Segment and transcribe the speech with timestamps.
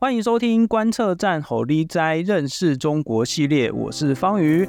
[0.00, 4.64] 欢迎收听观测站吼哩哉认识中国系列，我是方瑜。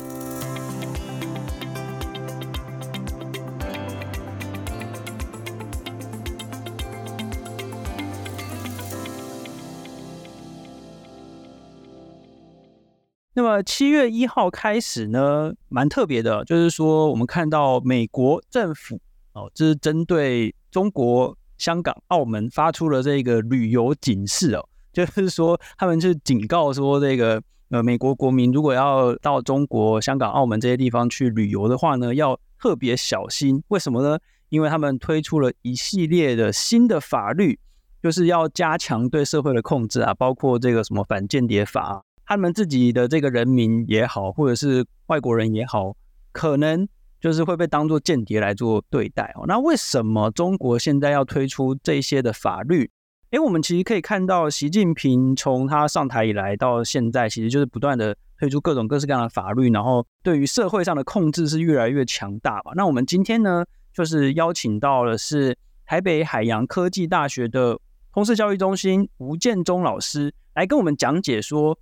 [13.36, 19.00] 那么七月一号开始呢，蛮特别的，就是说我们看到美国政府
[19.34, 24.68] 哦，这、是针对中国香港、澳门发出了这个旅游警示哦。
[25.06, 33.64] 就是说，他们是警告说，这个呃，美国国民如果要到中国香港、澳门这些地方去旅游的话呢，要特别小心。
[33.70, 34.18] 为什么呢？
[34.50, 37.60] 因为他们推出了一系列的新的法律，
[38.02, 45.96] 就是要加强对社会的控制啊，包括这个什么反间谍法，他们自己的这个人民也好，或者是外国人也好，
[46.32, 46.88] 可能
[47.22, 49.46] 就是会被当作间谍来做对待哦。
[49.48, 52.90] 那为什么中国现在要推出这些的法律？
[53.32, 62.72] 诶，我们其实可以看到，习近平从他上台以来到现在，其实就是不断的推出各种各式各样的法律，然后对于社会上的控制是越来越强大吧。
[62.76, 63.64] 那我们今天呢，
[63.94, 65.56] 就是邀请到了是
[65.86, 67.80] 台北海洋科技大学的
[68.12, 71.78] 通识教育中心吴建忠老师来跟我们讲解说，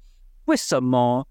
[0.48, 1.26] 为什么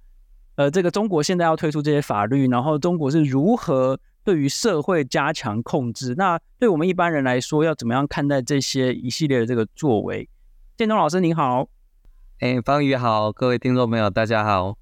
[0.54, 4.00] 呃这个中国现在要推出这些法律，然后中国是如何。
[4.26, 10.28] 对于社会加强控制，那对我们一般人来说，要怎么样看待这些一系列的这个作为？
[10.76, 11.68] 建东老师您好，
[12.40, 14.76] 哎，方宇好，各位听众朋友大家好。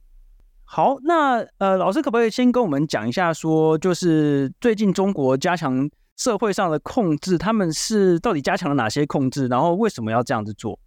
[0.65, 10.81] 好，那呃，老师可不可以先跟我们讲一下说，说就是最近中国加强社会上的控制，他们是到底加强了哪些控制，然后为什么要这样子做？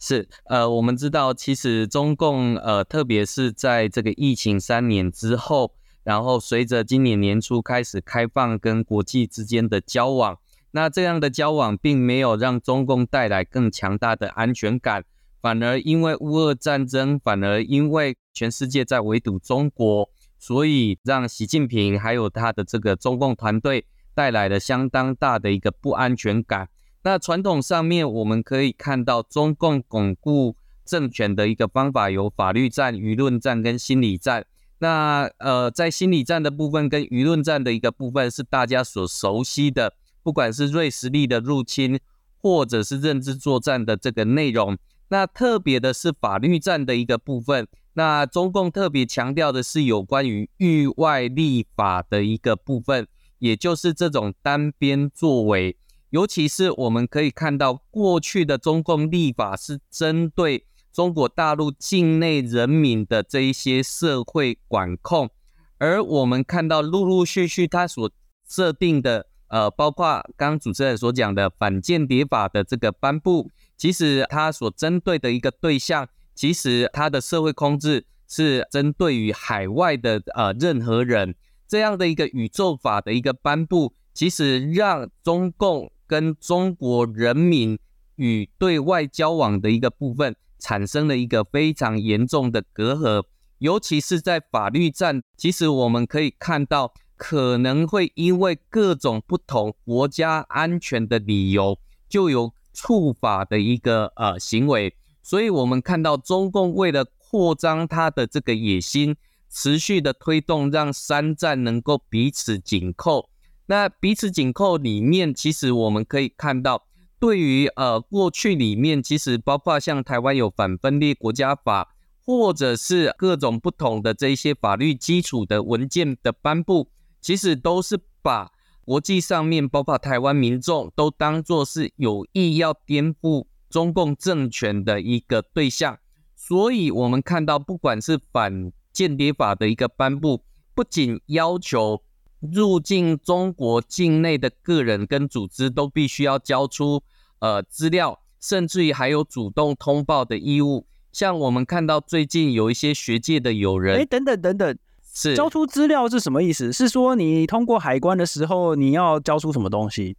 [0.00, 5.72] 是，呃，我们知道，其实中共呃，特别是在这个疫情三年之后。
[6.06, 10.38] 然后随着今年年初开始开放跟国际之间的交往，
[10.70, 15.04] 那这样的交往并没有让中共带来更强大的安全感，
[15.42, 23.84] 反而因为乌俄战争，反而因为全世界在围堵中国，所以让习近平还有他的这个中共团队
[24.14, 26.68] 带来了相当大的一个不安全感。
[27.02, 34.46] 那传统上面我们可以看到，中共巩固政权的一个方法有法律战、舆论战跟心理战。
[34.78, 41.98] 那呃，在心理战的部分跟舆论战的一个部分是大家所熟悉的，不管是瑞士力的入侵，
[42.36, 44.76] 或者是认知作战的这个内容。
[45.08, 47.66] 那特别的是法律战的一个部分。
[47.94, 53.06] 那中共特别强调的是有关于域外立法的一个部分，
[53.38, 55.78] 也就是这种单边作为。
[56.10, 60.66] 尤其是我们可以看到，过去的中共立法是针对。
[60.96, 65.28] 中国大陆境内人民的这一些社会管控，
[65.76, 68.10] 而我们看到陆陆续续他所
[68.48, 70.06] 设定的，呃，包括
[70.38, 81.34] 刚刚主持人所讲的反间谍法的这个颁布，其实他所针对的一个对象，其实他的社会控制是针对于海外的呃任何人，
[81.68, 87.78] 这样的一个宇宙法的一个颁布，其实让中共跟中国人民
[88.14, 90.34] 与对外交往的一个部分。
[90.58, 93.24] 产生了一个非常严重的隔阂，
[93.58, 95.22] 尤其是在法律战。
[95.36, 101.78] 其实我们可以看到，可能会因为各种不同国家安全的理由，
[102.08, 104.94] 就有触法的一个呃行为。
[105.22, 109.16] 所以，我们看到中共为了扩张它的这个野心，
[109.50, 113.28] 持续的推动，让三战能够彼此紧扣。
[113.66, 116.86] 那彼此紧扣里面，其实我们可以看到。
[117.18, 121.94] 对于呃过去里面，其实包括像台湾有反分裂国家法，
[122.24, 126.90] 或者是各种不同的这一些法律基础的文件的颁布，
[127.20, 128.52] 其实都是把
[128.84, 135.98] 国际上面包括台湾民众都当作是有意要颠覆中共政权的一个对象。
[136.34, 140.44] 所以，我们看到不管是反间谍法的一个颁布，
[140.74, 142.02] 不仅要求。
[142.40, 147.02] 入境中国境内的个人跟组织都必须要交出
[147.38, 150.86] 呃资料，甚至于还有主动通报的义务。
[151.12, 154.78] 像我们看到最近有一些学界的友人，哎，等等等等，
[155.14, 156.70] 是交出资料是什么意思？
[156.70, 160.14] 是说你通过海关的时候你要交出什么东西？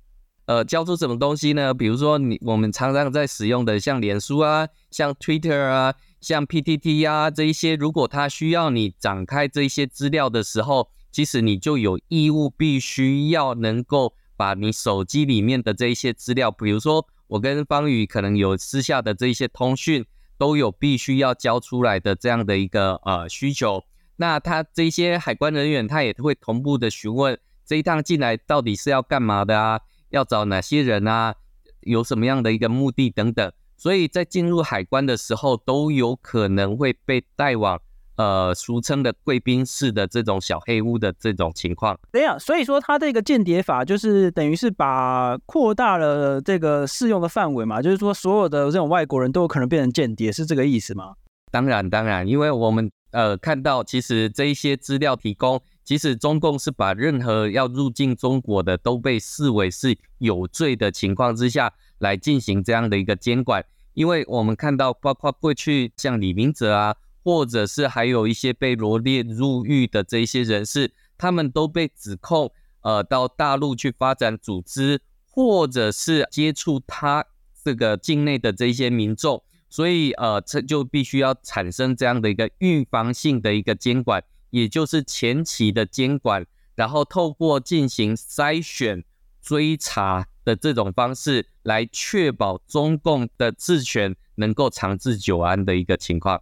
[0.48, 1.72] 呃，交出什么东西呢？
[1.74, 10.90] 比如说你我们常常在使用的像脸书啊、像 Twitter 啊、像 PTT 啊这一些，如果他需要你展开这一些资料的时候。
[11.12, 20.06] 其实你就有义务，必须要能够把你手机里面的这一些资料，比如说我跟方宇可能有私下的这一些通讯，
[20.38, 23.84] 都有必须要交出来的这样的一个呃需求。
[24.18, 29.82] 那他这些海关人员，他也会同步的询问这一趟进来到底是要干嘛的啊？
[30.10, 31.36] 要找哪些人啊？
[31.82, 33.52] 有什么样的一个目的等等。
[33.76, 37.80] 所以在进入海关的时候都有可能会被带往。
[38.18, 51.14] 呃，俗称的贵宾室的这种小黑屋的这种情况，对呀，所以说它这个间谍法就是等于是把扩大了这个适用的范围嘛，就是说所有的这种外国人都有可能变成间谍，是这个意思吗？
[51.52, 66.96] 当然，当然，因为我们呃看到，其实这一些资料提供，其实中共是把任何要入境中国的都被视为是有罪的情况之下来进行这样的一个监管，因为我们看到，包括过去像李明哲啊。
[67.28, 77.26] 或者是还有一些被罗列入狱的这些人士，他们都被指控，呃，到大陆去发展组织，或者是接触他
[77.62, 86.46] 这个境内的这些民众，所以呃，这就必须要产生这样的一个预防性的一个监管，也就是前期的监管，
[86.76, 89.04] 然后透过进行筛选、
[89.42, 96.42] 追查的这种方式，来确保中共的治权能够长治久安的一个情况。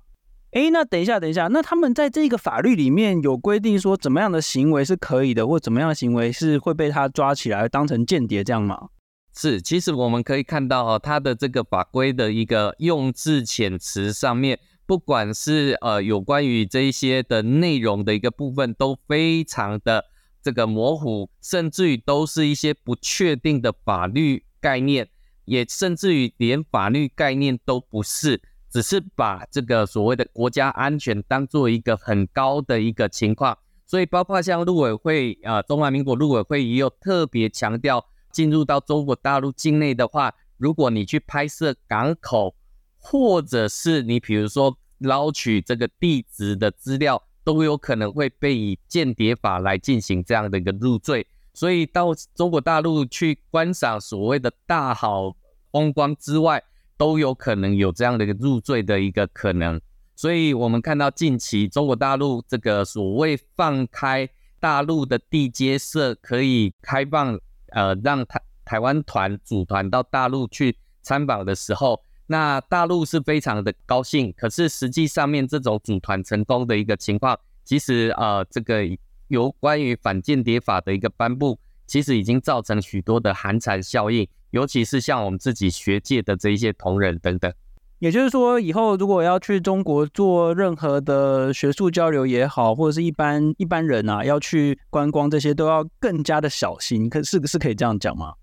[0.55, 8.87] 哎，那等一下，等一下，那他们在这个法律里面有规定说，怎么样的行为是可以的，或怎么样的行为是会被他抓起来当成间谍这样吗？
[9.35, 20.05] 是，其实我们可以看到哦，他的这个法规的一个用字遣词上面，不管是呃有关于这一些的内容的一个部分，都非常的
[20.41, 25.09] 这个模糊，甚至于都是一些不确定的法律概念，
[25.43, 28.41] 也甚至于连法律概念都不是。
[28.75, 42.53] 只是把这个所谓的国家安全当做一个很高的一个情况，所以包括像陆委会，呃，中华民国陆委会也有特别强调，进入到中国大陆境内的话，如果你去拍摄港口，
[42.97, 51.25] 或者是你比如说捞取这个地址的资料，都有可能会被以间谍法来进行这样的一个入罪。
[51.53, 55.33] 所以到中国大陆去观赏所谓的大好
[55.71, 56.61] 风光之外，
[56.97, 59.79] 都有可能有这样的一个入罪的一个可能，
[60.15, 64.27] 所以我们看到近期中国大陆这个所谓放开
[64.59, 67.37] 大陆的地接社可以开放，
[67.69, 74.33] 呃，让台台湾团组团到大陆去参访的时候，那大陆是非常的高兴。
[74.37, 78.83] 可是实际上面这种组团成功的一个情况，其实呃，这个
[79.27, 84.27] 有关于反间谍法的一个颁布，其实已经造成许多的寒蝉效应。
[84.55, 87.53] 尤其是像我们自己学界的这一些同仁等等，
[87.99, 97.09] 也就是说，以后如果要去中国做任何的学术交流也好，或者是一般一般人啊要去观光，这些都要更加的小心。
[97.09, 98.33] 可是是可以这样讲吗？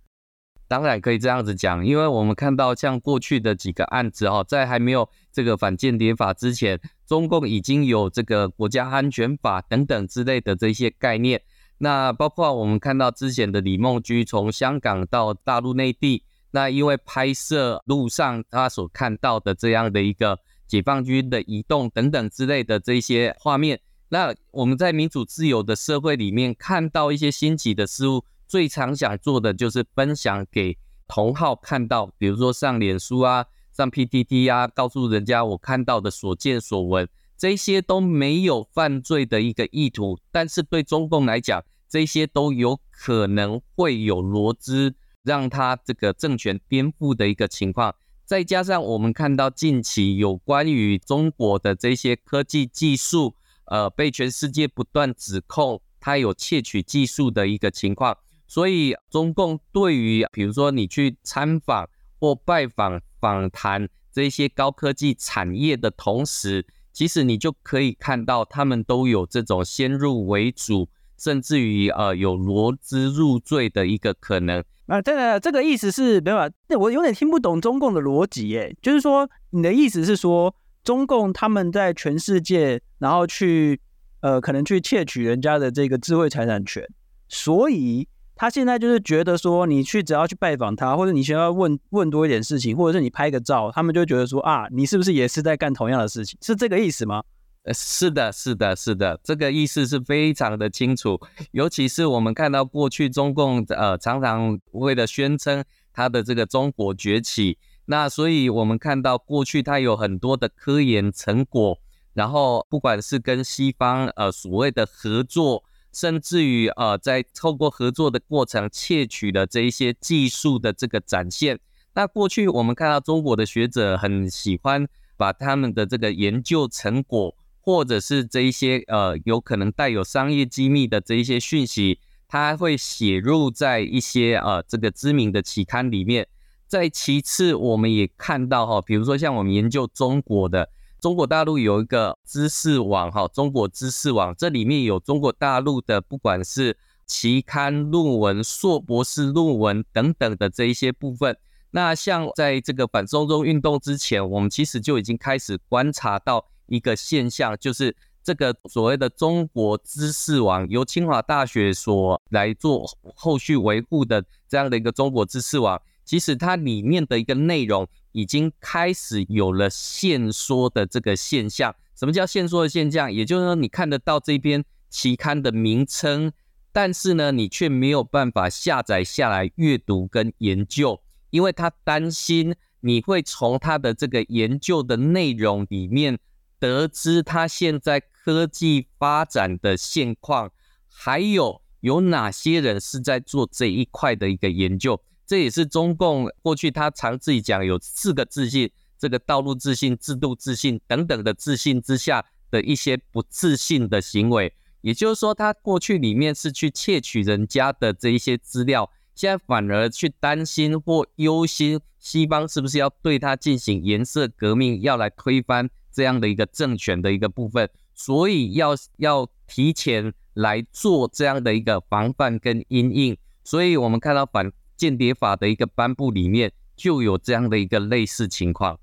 [0.68, 11.40] 当然可以这样子讲，因为我们看到像过去的几个案子哈，在还没有这个反间谍法之前，中共已经有这个国家安全法等等之类的这些概念。
[11.82, 20.38] 那包括我们看到之前的李梦居从香港到大陆内地，那因为拍摄路上他所看到的这样的一个
[20.68, 23.80] 解放军的移动等等之类的这些画面，
[24.10, 41.60] 那我们在民主自由的社会里面看到一些新奇的事物，最常想做的就是分享给同好看到，比如说上脸书啊，上 PTT 啊，告诉人家我看到的所见所闻，这些都没有犯罪的一个意图，但是对中共来讲，
[41.92, 47.94] 这些都有可能会有罗织，让他这个政权颠覆的一个情况。
[48.24, 53.34] 再加上我们看到近期有关于中国的这些科技技术，
[53.66, 58.16] 呃，被全世界不断指控它有窃取技术的一个情况。
[58.48, 61.86] 所以中共对于比如说你去参访
[62.18, 70.88] 或拜访访谈这些高科技产业的同时，其实你就可以看到他们都有这种先入为主。
[71.22, 78.74] 甚至于呃有罗织入罪的一个可能啊，这个这个意思是没有，那我有点听不懂中共的逻辑耶。
[78.82, 80.52] 就是说，你的意思是说，
[80.82, 83.80] 中共他们在全世界，然后去
[84.20, 86.84] 呃可能去窃取人家的这个智慧财产权，
[87.28, 96.36] 所以他现在就是觉得说，你去只要去拜访他，或者你需要问问多一点事情，或者是你拍个照，他们就觉得说啊，你是不是也是在干同样的事情？
[96.42, 97.22] 是这个意思吗？
[97.64, 101.20] 呃，是的，是的，是的，这个意思是非常的清楚。
[101.52, 111.78] 尤其是我们看到过去中共呃常常为了宣称他的这个中国崛起，那所以我们看到过去他有很多的科研成果，
[112.14, 121.60] 然后不管是跟西方呃所谓的合作，甚至于呃在透过合作的过程窃取了这一些技术的这个展现。
[121.94, 127.32] 那过去我们看到中国的学者很喜欢把他们的这个研究成果。
[127.62, 136.26] 或者是这一些呃有可能带有商业机密的这一些讯息，它会写入在一些呃这个知名的期刊里面。
[136.66, 146.76] 再其次，我们也看到哈，比如说像我们研究中国的，中国大陆有一个知识网哈，中国知识网，这里面有中国大陆的不管是
[147.06, 151.36] 期刊论文、硕博士论文等等的这一些部分。
[151.72, 165.80] 那像在这个反送中运动之前，我们其实就已经开始观察到一个现象，就是这个所谓的中国知识网，由清华大学所来做后续维护的这样的一个中国知识网。
[166.04, 171.74] 其实它里面的一个内容已经开始有了限缩的这个现象。
[171.94, 173.12] 什么叫限缩的现象？
[173.12, 176.32] 也就是说，你看得到这篇期刊的名称，
[176.72, 181.00] 但是呢，你却没有办法下载下来阅读跟研究，
[181.30, 186.18] 因为他担心你会从他的这个研究的内容里面
[186.62, 190.52] 得知他现在科技发展的现况，
[190.88, 195.02] 还有有哪些人是在做这一块的一个研究。
[195.26, 204.54] 这也是中共过去他常自己讲有四个自信，这个道路自信、制度自信等等的自信之下的一些不自信的行为。
[204.82, 223.16] 也就是说，他过去里面是去窃取人家的这一些资料，现在反而去担心或忧心西方是不是要对他进行颜色革命，要来推翻这样的一个政权的一个部分，所以要要提前来做这样的一个防范跟因应。
[223.44, 224.50] 所以我们看到反。
[224.74, 228.80] 间谍法的一个颁布里面就有这样的一个类似情况。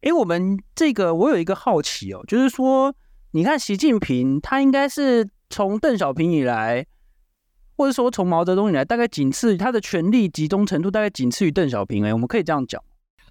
[0.00, 2.94] 诶，我们这个我有一个好奇哦，就是说，
[3.32, 6.86] 你看习近平他应该是从邓小平以来，
[7.76, 12.02] 或者说从毛泽东以来，大概仅次于他的权力集中程度大概仅次于邓小平。
[12.04, 12.82] 诶，我们可以这样讲。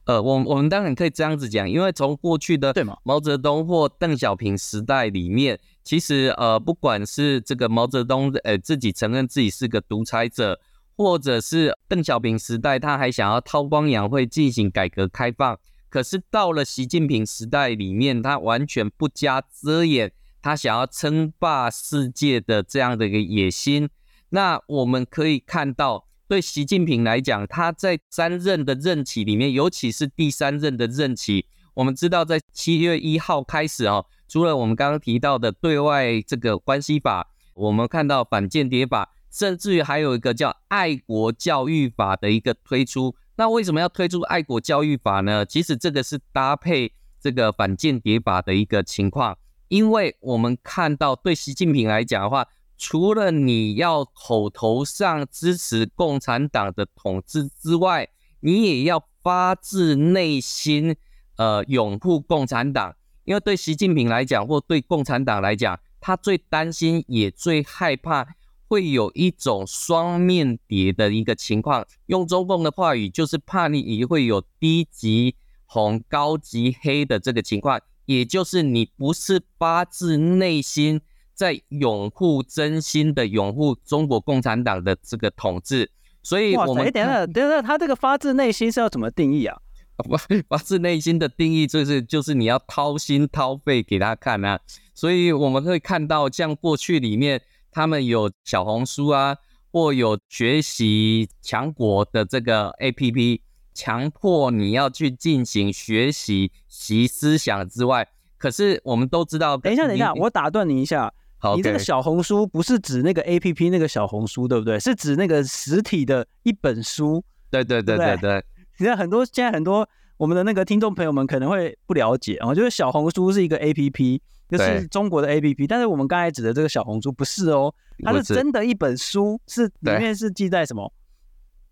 [0.10, 2.98] 呃，我我们当然可以这样子讲，因为从过去的对吗？
[3.04, 10.60] 毛泽东或邓小平时代里面，其实呃，不管是这个毛泽东呃自己承认自己是个独裁者。
[10.98, 20.12] 或者是邓小平时代，他还想要韬光养晦进行改革开放，可是到了习近平时代里面，他完全不加遮掩，
[20.42, 23.90] 他想要称霸世界的这样的一个野心。
[24.32, 39.12] 那我们可以看到，对习近平来讲，他在三任的任期里面，尤其是第三任的任期，我们知道在七月一号开始哦，除了我们刚刚提到的对外这个关系法，我们看到反间谍法。
[39.32, 45.46] 甚至于还有一个叫爱国教育法的一个推出，那为什么要推出爱国教育法呢？
[45.46, 52.48] 其实这个是搭配这个反间谍法的一个情况，因为我们看到对习近平来讲的话，
[52.80, 58.10] 除了你要口头上支持共产党的统治之外，
[58.40, 60.96] 你也要发自内心
[61.36, 62.96] 呃拥护共产党，
[63.26, 68.26] 因为对习近平来讲，或对共产党来讲，他最担心也最害怕。
[68.72, 81.02] 会有一种双面谍的一个情况，用中共的话语就是怕你会有低级红、高级黑的这个情况，也就是你不是发自内心
[81.40, 85.90] 在拥护、真心的拥护中国共产党的这个统治，
[86.22, 89.58] 所以我们哎，等下等下，他这个发自内心是要怎么定义啊？
[90.50, 94.60] 发自内心的定义就是就是你要掏心掏肺给他看啊，
[94.94, 97.42] 所以我们会看到像过去里面。
[97.72, 99.38] 他们有小红书啊，
[99.72, 103.40] 或有学习强国的这个 APP，
[103.76, 108.08] 强迫你要去进行学习习思想之外，
[108.40, 109.56] 可是我们都知道。
[109.56, 111.14] 等一下，等一下，我打断你一下。
[111.40, 114.80] 好，你这个小红书不是指那个 APP 那个小红书，对不对？
[114.80, 117.24] 是指那个实体的一本书。
[117.50, 118.46] 对对对对对。
[118.78, 124.20] 你看很多现在很多我们的那个听众朋友们可能会不了解啊，就是小红书是一个 APP。
[124.50, 127.72] 就是中国的 APP，但是我们刚才指的这个小红书不是哦，
[128.04, 130.92] 它是真的一本书，是里面是记载什么？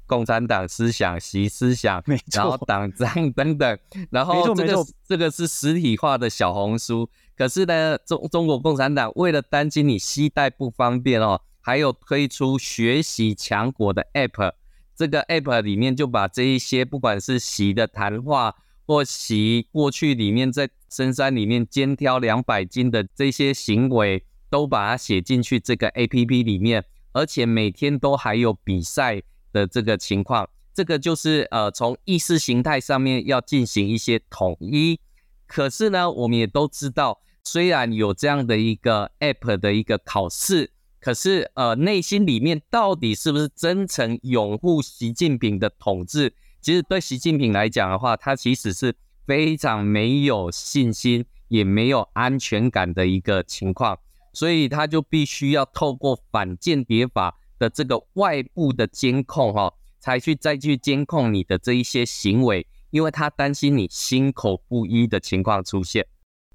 [0.05, 3.79] 共产党思想、习思想，没错，然后党章等等，
[4.11, 7.09] 然后这个这个是实体化的小红书。
[7.37, 14.53] 可是呢，中中国共产党为了担心你携带不方便哦，还有推出学习强国的 App，
[14.95, 18.55] 这个 App 里面就把这一些不管是习的谈话。
[18.89, 30.49] 或习过去里面在深山里面肩挑两百斤的这些行为，都把它写进去这个 APP 里面，而且每天都还有比赛的这个情况。
[30.73, 34.97] 这个就是呃，从意识形态上面要进行一些统一。
[35.45, 46.33] 可是呢，我们也都知道，虽然有这样的一个 APP 的一个考试，可是呃，内心里面到底是不是真诚拥护习近平的统治？
[46.59, 48.93] 其实对习近平来讲的话，他其实是
[49.25, 53.97] 非常没有信心，也没有安全感的一个情况，
[54.33, 66.05] 所以他就必须要透过反间谍法的这个外部的监控，哈，才去再去监控你的这一些行为，因为他担心你心口不一的情况出现。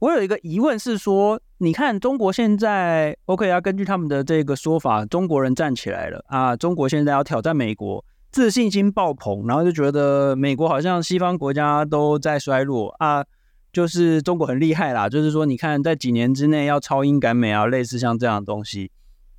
[0.02, 13.24] 我有一个疑问是说，你看中国现在，OK 啊，根据他们的这个说法，中国人站起来了啊，中国现在要挑战美国，自信心爆棚，然后就觉得美国好像西方国家都在衰落啊，
[13.72, 18.90] 就是中国很厉害啦，就是说你看在几年之内要超英赶美啊，类似像这样的东西。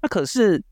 [0.02, 0.64] 那可是，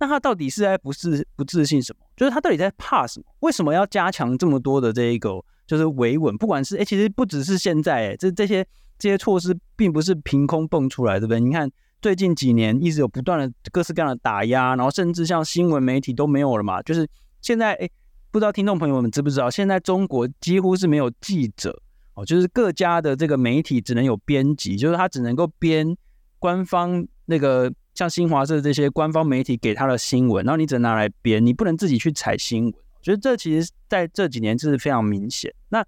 [0.00, 2.04] 那他到底是在不自不自信什么？
[2.16, 3.26] 就是他到底在怕什么？
[3.42, 6.36] 为什么要加强这么多的这一个就是维稳？
[6.36, 8.66] 不管是哎，其实不只是现在哎，这这些。
[9.00, 11.40] 这些措施并不是凭空蹦出来，对不对？
[11.40, 11.68] 你看
[12.02, 16.82] 最近几年一直有不断的各式各样的打压，然后甚至像新闻媒体都没有了嘛。
[16.82, 17.08] 就是
[17.40, 17.88] 现在，哎，
[18.30, 21.80] 不知道听众朋友们知不知道，现在中国几乎是没有记者
[22.12, 25.96] 哦，就是各家的这个媒体只能有编辑，就是他只能够编
[26.38, 32.74] 官方那个像新华社这些官方媒体给他的新闻，然后你只能拿来编，你不能自己去采新闻。
[32.74, 35.50] 我觉得这其实在这几年是非常明显。
[35.70, 35.82] 那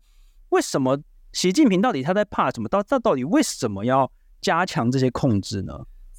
[0.48, 0.98] 为什么？
[1.32, 2.68] 习近平到底他在怕什么？
[2.68, 4.10] 到他到底为什么要
[4.40, 5.72] 加强这些控制呢？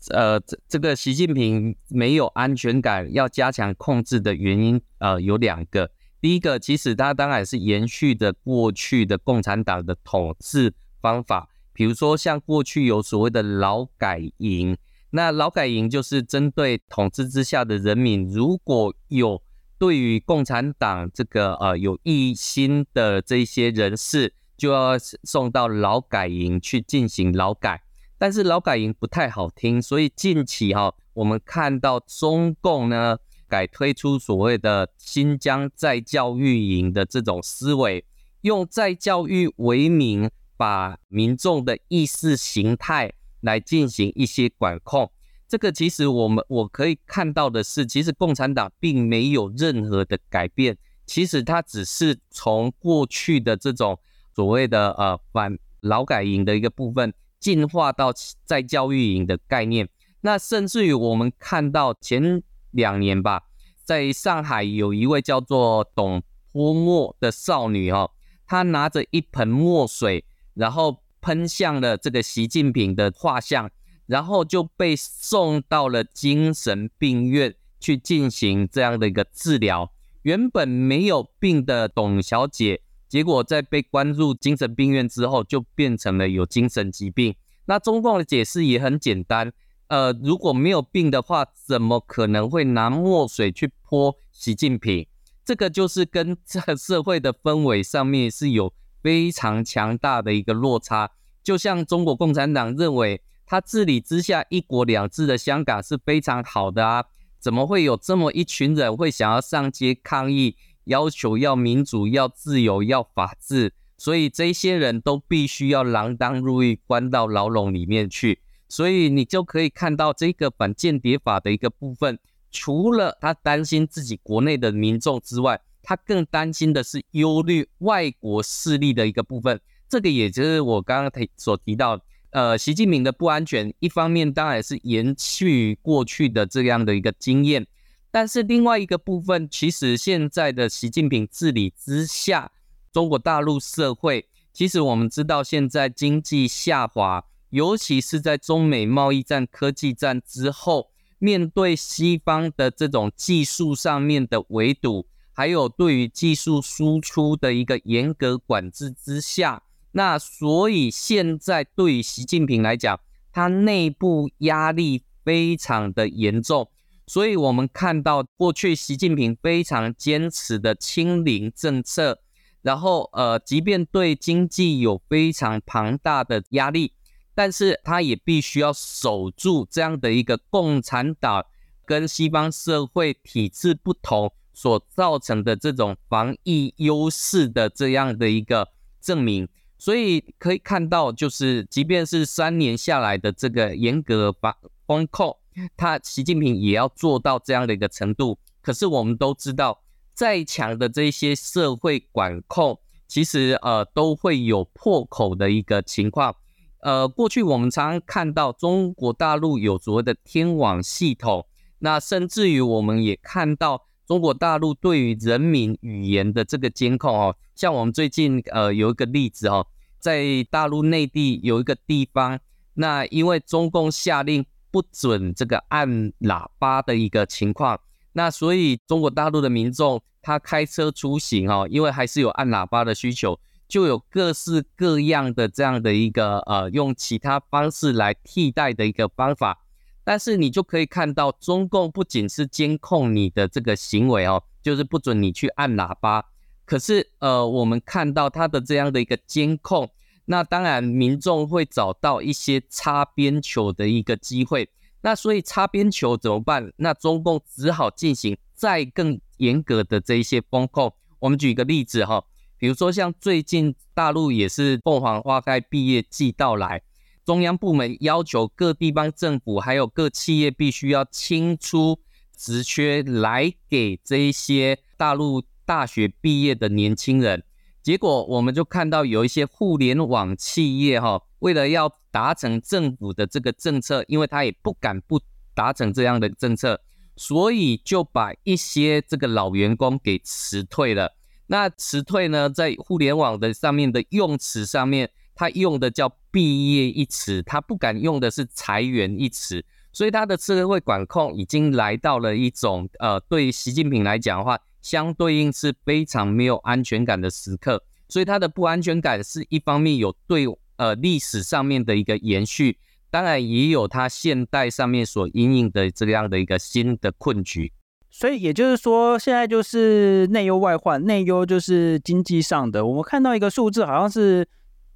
[0.09, 5.89] 呃，这这个习近平没有安全感，要加强控制的原因，呃，有两个。
[6.19, 14.75] 第一个，其实他当然是延续的过去的共产党的统治方法，比如说像过去有所谓的劳改营，
[15.11, 19.41] 那劳改营就是针对统治之下的人民，如果有
[19.77, 24.33] 对于共产党这个呃有异心的这些人士。
[24.63, 27.83] 就要送到劳改营去进行劳改，
[28.17, 33.17] 但是劳改营不太好听，所以近期哈，我们看到中共呢
[33.49, 38.05] 改推出所谓的新疆再教育营的这种思维，
[38.39, 45.11] 用再教育为名，把民众的意识形态来进行一些管控。
[45.45, 53.99] 这个其实我们我可以看到的是，其实共产党并没有任何的改变，其实它只是从过去的这种。
[54.35, 58.11] 所谓的呃反劳改营的一个部分，进化到
[58.45, 59.87] 再教育营的概念。
[60.21, 63.43] 那甚至于我们看到前两年吧，
[63.83, 68.09] 在上海有一位叫做董泼墨的少女哈、
[68.47, 73.69] 她拿着一盆墨水，然后喷向了这个习近平的画像，
[74.05, 79.91] 然后就被送到了精神病院去进行这样的一个治疗。
[80.21, 82.81] 原本没有病的董小姐。
[83.13, 87.35] 结果在被关入精神病院之后，就变成了有精神疾病。
[87.65, 89.53] 那中共的解释也很简单，
[89.85, 95.05] 呃，如果没有病的话，怎么可能会拿墨水去泼习近平？
[95.45, 98.73] 这个就是跟这社会的氛围上面是有
[99.03, 101.11] 非常强大的一个落差。
[101.43, 107.05] 就像中国共产党认为，他治理之下一国两制的香港是非常好的啊，
[107.37, 110.55] 怎么会有这么一群人会想要上街抗议？
[110.85, 118.39] 要求要民主、要自由、要法治，所以这些人都必须要锒铛入狱，关到牢笼里面去。
[118.69, 122.17] 所以你就可以看到这个反间谍法的一个部分，
[122.51, 129.61] 除了他担心自己国内的民众之外，他更担心的是忧虑外国势力的一个部分。
[129.87, 131.99] 这个也就是我刚刚提所提到，
[132.31, 137.67] 呃，习近平的不安全，一方面当然是延续过去的这样的一个经验。
[138.13, 142.51] 但是另外一个部分，其实现在的习近平治理之下，
[142.91, 162.99] 中国大陆社会，其实我们知道现在经济下滑，尤其是在中美贸易战、科技战之后，面对西方的这种技术上面的围堵，还有对于技术输出的一个严格管制之下，那所以现在对于习近平来讲，
[163.31, 166.69] 他内部压力非常的严重。
[167.05, 172.19] 所以，我们看到过去习近平非常坚持的清零政策，
[172.61, 176.93] 然后，呃，即便对经济有非常庞大的压力，
[177.35, 181.45] 但是他也必须要守住这样的一个共产党
[181.85, 188.69] 跟西方社会体制不同所造成的这种防疫优势的这样的一个
[189.01, 189.47] 证明。
[189.77, 194.55] 所以可以看到，就是即便是三年下来的这个严格防
[194.87, 195.37] 风控。
[195.75, 199.81] 他习近平也要做到这样的一个程度，可是我们都知道，
[200.13, 206.35] 再强的这些社会管控，其实呃都会有破口的一个情况。
[206.79, 211.45] 呃，过去我们常常看到中国大陆有所谓的天网系统，
[211.79, 219.65] 那甚至于我们也看到中国大陆对于人民语言的这个监控哦，像我们最近呃有一个例子哦，
[219.99, 222.39] 在大陆内地有一个地方，
[222.73, 224.45] 那因为中共下令。
[224.73, 225.87] 不准这个按
[226.21, 227.79] 喇叭的一个情况，
[228.13, 239.59] 那所以中国大陆的民众他开车出行哦，因为还是有按喇叭的需求，就有各式各样的这样的一个呃用其他方式来替代的一个方法。
[240.03, 246.25] 但是你就可以看到，中共不仅是监控你的这个行为哦，就是不准你去按喇叭。
[246.65, 249.87] 可是呃，我们看到他的这样的一个监控，
[250.25, 254.69] 那当然民众会找到一些擦边球的一个机会。
[255.01, 256.71] 那所以擦边球怎么办？
[256.77, 260.93] 那中共只好进行再更严格的这一些风控。
[261.19, 262.23] 我们举一个例子哈，
[262.57, 266.81] 比如说像最近大陆也是凤凰花开毕业季到来。
[267.25, 271.99] 中央部门要求各地方政府还有各企业必须要清出
[272.35, 277.43] 职缺来给这一些大陆大学毕业的年轻人，
[277.83, 285.19] 结果我们就看到有一些互联网企业哈，为了要达成政府的这个政策，因为他也不敢不
[285.53, 286.79] 达成这样的政策，
[287.15, 291.13] 所以就把一些这个老员工给辞退了。
[291.47, 295.11] 那辞退呢，在互联网的上面的用词上面。
[295.35, 307.83] 他用的叫毕业一词，他不敢用的是裁员一词，所以他的社会管控已经来到了一种呃，对习近平来讲的话，相对应是非常没有安全感的时刻。
[308.07, 312.77] 所以它的不安全感是一方面有对呃历史上面的一个延续，
[313.09, 317.73] 当然也有它现代上面所因应的这样的一个新的困局。
[318.11, 322.85] 所以也就是说，现在就是内忧外患，内忧就是经济上的。
[322.85, 324.47] 我们看到一个数字，好像是。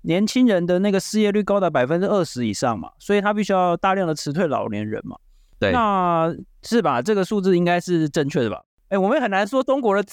[0.02, 5.17] 年轻人的那个失业率高达百分之二十以上嘛，所以他必须要大量的辞退老年人嘛。
[5.60, 7.02] 对，那是吧？
[7.02, 8.62] 这个数字应该是正确的吧？
[8.89, 10.04] 哎，我们也很难说中国的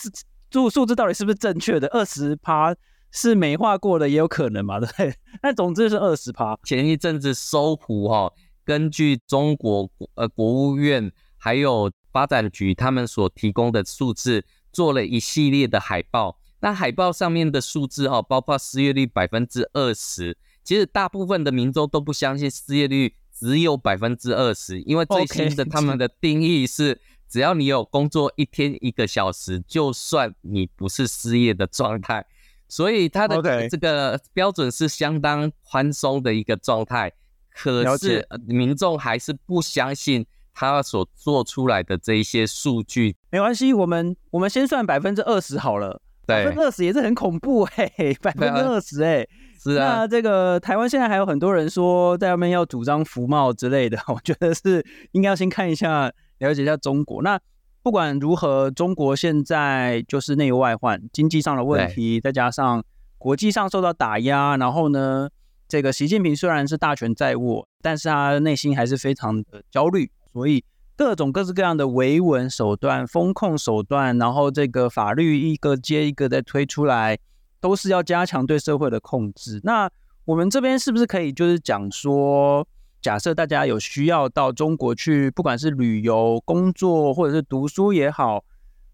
[0.50, 1.88] 数数字到底是不是正确的。
[1.88, 2.74] 二十趴
[3.10, 5.14] 是美化过的，也有可能嘛，对不对？
[5.42, 6.58] 但总之是二十趴。
[6.64, 8.32] 前一阵子搜狐哈，
[8.64, 16.38] 根据中国呃国务院还有发展局他们所提供的数字，做了一系列的海报。
[16.60, 26.98] 那海报上面的数字哈，包括失业率百分之二十，其实大部分的民众都不相信失业率只有百分之二十，因为最新的他们的定义是，
[27.34, 32.24] 只要你有工作一天一个小时，就算你不是失业的状态，
[32.70, 37.10] 所以他的这个标准是相当宽松的一个状态。
[37.50, 43.16] 可是民众还是不相信他所做出来的这一些数据。
[43.30, 46.00] 没关系，我们我们先算百分之二十好了。
[46.26, 49.26] 百分之二十也是很恐怖哎、欸， 百分之二十哎，
[49.60, 49.96] 是啊。
[49.98, 57.22] 那这个台湾现在还有很多人说在外面要主张服贸之类的， 我觉得是应该要先看一下，了解一下中国。
[57.22, 57.38] 那
[57.82, 62.84] 不管如何，中国现在就是内忧外患，经济上的问题，再加上
[63.18, 65.28] 国际上受到打压，然后呢，
[65.68, 70.64] 这个习近平虽然是大权在握，但是他内心还是非常的焦虑，所以。
[70.96, 77.18] 各种各式各样的维稳手段、风控手段，然后这个法律一个接一个的推出来，
[77.60, 79.60] 都是要加强对社会的控制。
[79.64, 79.90] 那
[80.24, 82.64] 我们这边是不是可以就是讲说，
[83.04, 88.42] 假设大家有需要到中国去，不管是旅游、工作或者是读书也好，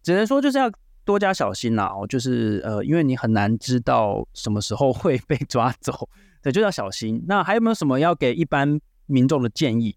[0.03, 0.69] 只能说就是要
[1.05, 1.85] 多加小心啦。
[1.85, 6.09] 哦，就是呃，因为你很难知道什么时候会被抓走，
[6.43, 7.25] 对，就要小心。
[7.29, 9.95] 那还有没有什么要给一般民众的建议？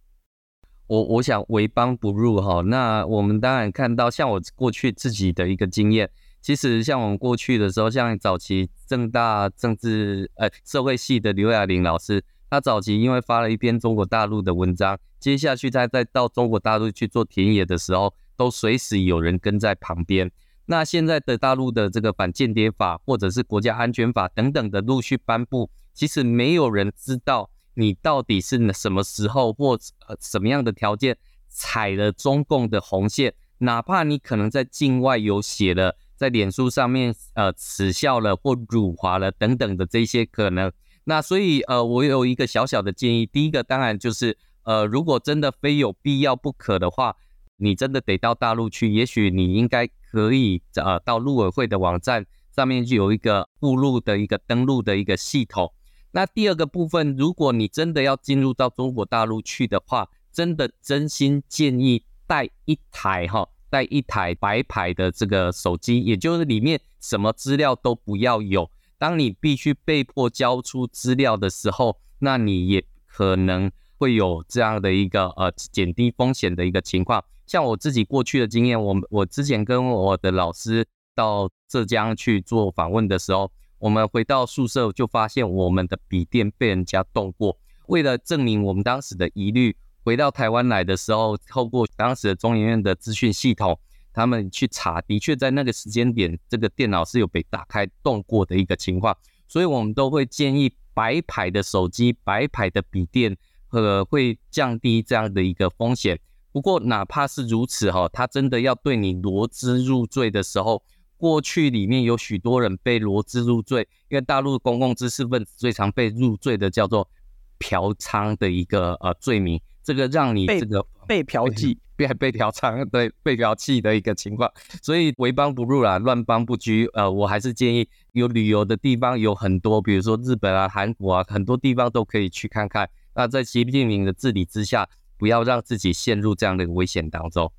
[0.85, 6.07] 我我想为邦不入哈，那我们当然看到，像我过去自己的一个经验，
[6.39, 20.31] 其实像我们过去的时候，像早期政大政治呃社会系的刘亚玲老师，他早期因为发了一篇中国大陆的文章，接下去他再到中国大陆去做田野的时候，都随时有人跟在旁边。
[20.67, 27.49] 那现在的大陆的这个反间谍法或者是国家安全法等等的陆续颁布，其实没有人知道。
[27.73, 29.71] 你到底是什么时候或
[30.05, 33.33] 呃什么样的条件踩了中共的红线？
[33.57, 40.71] 哪怕你可能在境外有写了，在脸书上面呃耻笑了或辱华了等等的这些可能。
[41.05, 47.15] 那所以呃我有一个小小的建议，第一个当然就是呃如果真的非有必要不可的话，
[47.57, 55.73] 你真的得到大陆去，也许你应该可以呃到陆委会的网站上面就有一个附录的一个登录的一个系统。
[56.11, 68.69] 那第二个部分，如果你真的要进入到中国大陆去的话，真的真心建议带一台哈，带一台白牌的这个手机，也就是里面什么资料都不要有。
[69.03, 77.21] 当你必须被迫交出资料的时候，那你也可能会有这样的一个呃减低风险的一个情况。
[77.45, 83.51] 像我自己过去的经验，我我之前跟我的老师到浙江去做访问的时候。
[83.77, 87.57] 我们回到宿舍就发现我们的笔电被人家动过。
[87.87, 93.77] 为了证明我们当时的疑虑，回到台湾来的时候，透过当时的中研院的资讯系统，
[94.13, 103.35] 他们去查，的确在那个时间点，这个电脑是有被打开动过的一个情况，所以我们都会建议白牌的手机、白牌的笔电，
[103.71, 106.19] 呃，会降低这样的一个风险。
[106.51, 110.83] 不过哪怕是如此哈，他真的要对你罗织入罪的时候，
[111.17, 117.09] 过去里面有许多人被罗织入罪，因为大陆公共知识分子最常被入罪的叫做
[117.57, 126.87] 嫖娼的一个呃罪名，这个让你这个被嫖妓、 被被嫖娼对被嫖妓的一个情况，所以为邦不入啦，乱邦不居。
[126.93, 132.89] 呃，我还是建议有旅游的地方有很多，比如说日本啊、韩国啊，很多地方都可以去看看。
[133.15, 137.51] 那在习近平的治理之下，不要让自己陷入这样的危险当中。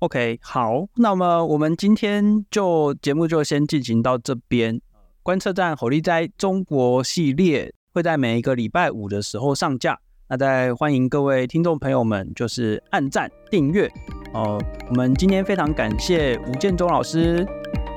[0.00, 4.80] OK，好，那么我们今天就节目就先进行到这边。
[5.22, 9.98] 观测站火力在中国系列会在每一个礼拜五的时候上架。
[10.28, 13.90] 那再欢迎各位听众朋友们就是按赞订阅。
[14.34, 17.46] 哦我们今天非常感谢吴建中老师。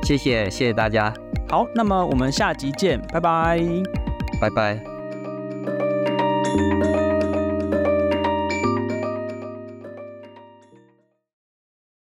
[0.03, 1.13] 谢谢谢谢大家。
[1.49, 3.59] 好那么我们下集见拜拜。
[4.39, 4.79] 拜拜。